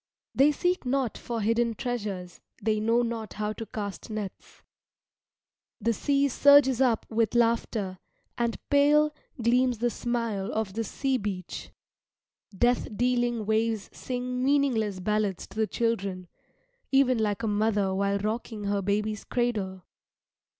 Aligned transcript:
They 0.33 0.51
seek 0.51 0.83
not 0.83 1.15
for 1.15 1.41
hidden 1.41 1.75
treasures, 1.75 2.41
they 2.59 2.79
know 2.79 3.03
not 3.03 3.33
how 3.33 3.53
to 3.53 3.67
cast 3.67 4.09
nets. 4.09 4.63
The 5.79 5.93
sea 5.93 6.27
surges 6.27 6.81
up 6.81 7.05
with 7.11 7.35
laughter, 7.35 7.99
and 8.35 8.57
pale 8.71 9.13
gleams 9.39 9.77
the 9.77 9.91
smile 9.91 10.51
of 10.53 10.73
the 10.73 10.83
sea 10.83 11.19
beach. 11.19 11.69
Death 12.51 12.87
dealing 12.97 13.45
waves 13.45 13.91
sing 13.93 14.43
meaningless 14.43 14.99
ballads 14.99 15.45
to 15.45 15.55
the 15.55 15.67
children, 15.67 16.27
even 16.91 17.19
like 17.19 17.43
a 17.43 17.47
mother 17.47 17.93
while 17.93 18.17
rocking 18.17 18.63
her 18.63 18.81
baby's 18.81 19.23
cradle. 19.23 19.83